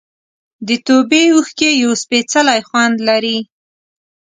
د 0.67 0.69
توبې 0.87 1.23
اوښکې 1.33 1.69
یو 1.83 1.91
سپېڅلی 2.03 2.59
خوند 2.67 2.95
لري. 3.07 3.37